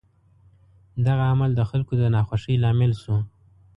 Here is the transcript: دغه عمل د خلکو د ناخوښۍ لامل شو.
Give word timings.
دغه 1.05 1.23
عمل 1.31 1.51
د 1.55 1.61
خلکو 1.69 1.93
د 2.01 2.03
ناخوښۍ 2.15 2.55
لامل 2.63 2.91
شو. 3.01 3.15